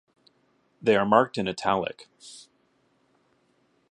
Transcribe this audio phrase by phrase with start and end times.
[0.81, 2.09] They are marked in "italic".